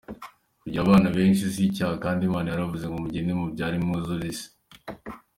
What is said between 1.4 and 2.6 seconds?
si icyaha kandi Imana